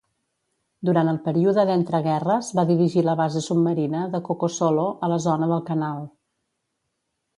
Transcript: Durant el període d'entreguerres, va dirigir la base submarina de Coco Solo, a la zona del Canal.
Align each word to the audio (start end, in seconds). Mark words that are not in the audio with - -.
Durant 0.87 1.09
el 1.11 1.19
període 1.25 1.65
d'entreguerres, 1.69 2.49
va 2.59 2.65
dirigir 2.71 3.03
la 3.09 3.15
base 3.21 3.43
submarina 3.49 4.01
de 4.15 4.23
Coco 4.31 4.51
Solo, 4.57 4.87
a 5.09 5.11
la 5.13 5.21
zona 5.27 5.51
del 5.53 5.63
Canal. 5.69 6.01